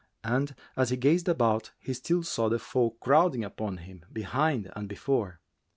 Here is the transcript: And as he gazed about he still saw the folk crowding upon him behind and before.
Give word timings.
And 0.23 0.55
as 0.75 0.89
he 0.89 0.97
gazed 0.97 1.29
about 1.29 1.73
he 1.79 1.93
still 1.93 2.23
saw 2.23 2.49
the 2.49 2.57
folk 2.57 2.99
crowding 2.99 3.43
upon 3.43 3.77
him 3.77 4.03
behind 4.11 4.71
and 4.75 4.89
before. 4.89 5.41